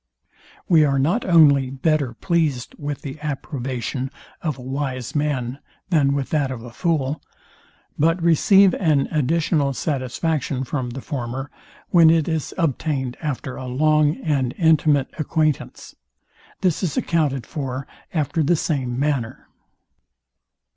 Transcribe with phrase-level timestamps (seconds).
[0.67, 4.09] We are not only better pleased with the approbation
[4.41, 5.59] of a wise man
[5.91, 7.21] than with that of a fool,
[7.99, 11.51] but receive an additional satisfaction from the former,
[11.91, 15.95] when it is obtained after a long and intimate acquaintance.
[16.61, 19.49] This is accounted for after the same manner.